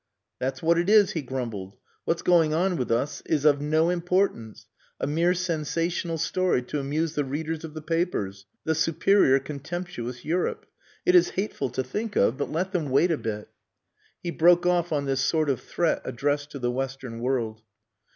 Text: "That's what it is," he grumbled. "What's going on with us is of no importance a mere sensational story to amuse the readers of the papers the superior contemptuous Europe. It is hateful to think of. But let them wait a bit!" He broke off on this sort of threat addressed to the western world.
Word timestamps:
"That's 0.39 0.63
what 0.63 0.79
it 0.79 0.89
is," 0.89 1.11
he 1.11 1.21
grumbled. 1.21 1.75
"What's 2.05 2.23
going 2.23 2.55
on 2.55 2.75
with 2.75 2.89
us 2.91 3.21
is 3.27 3.45
of 3.45 3.61
no 3.61 3.91
importance 3.91 4.65
a 4.99 5.05
mere 5.05 5.35
sensational 5.35 6.17
story 6.17 6.63
to 6.63 6.79
amuse 6.79 7.13
the 7.13 7.23
readers 7.23 7.63
of 7.63 7.75
the 7.75 7.83
papers 7.83 8.47
the 8.63 8.73
superior 8.73 9.37
contemptuous 9.37 10.25
Europe. 10.25 10.65
It 11.05 11.13
is 11.13 11.29
hateful 11.37 11.69
to 11.69 11.83
think 11.83 12.15
of. 12.15 12.35
But 12.35 12.51
let 12.51 12.71
them 12.71 12.89
wait 12.89 13.11
a 13.11 13.15
bit!" 13.19 13.49
He 14.23 14.31
broke 14.31 14.65
off 14.65 14.91
on 14.91 15.05
this 15.05 15.21
sort 15.21 15.51
of 15.51 15.61
threat 15.61 16.01
addressed 16.03 16.49
to 16.53 16.57
the 16.57 16.71
western 16.71 17.19
world. 17.19 17.61